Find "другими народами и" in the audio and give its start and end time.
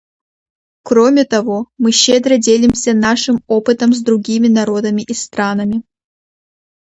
4.01-5.13